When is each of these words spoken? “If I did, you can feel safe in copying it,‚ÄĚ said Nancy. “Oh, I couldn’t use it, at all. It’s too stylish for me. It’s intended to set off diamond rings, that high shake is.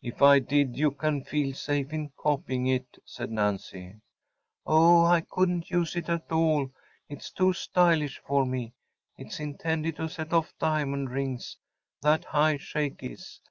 “If 0.00 0.22
I 0.22 0.38
did, 0.38 0.78
you 0.78 0.90
can 0.90 1.24
feel 1.24 1.52
safe 1.52 1.92
in 1.92 2.10
copying 2.16 2.66
it,‚ÄĚ 2.68 3.00
said 3.04 3.30
Nancy. 3.30 3.96
“Oh, 4.64 5.04
I 5.04 5.20
couldn’t 5.20 5.68
use 5.70 5.94
it, 5.94 6.08
at 6.08 6.32
all. 6.32 6.72
It’s 7.10 7.30
too 7.30 7.52
stylish 7.52 8.18
for 8.26 8.46
me. 8.46 8.72
It’s 9.18 9.40
intended 9.40 9.96
to 9.96 10.08
set 10.08 10.32
off 10.32 10.54
diamond 10.58 11.10
rings, 11.10 11.58
that 12.00 12.24
high 12.24 12.56
shake 12.56 13.02
is. 13.02 13.42